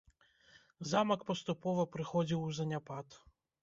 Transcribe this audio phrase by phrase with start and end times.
[0.93, 3.07] Замак паступова прыходзіў у заняпад.